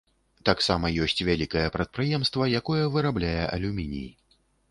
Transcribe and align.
Таксама 0.49 0.89
ёсць 1.05 1.21
вялікае 1.27 1.65
прадпрыемства, 1.75 2.49
якое 2.61 2.81
вырабляе 2.97 3.39
алюміній. 3.59 4.09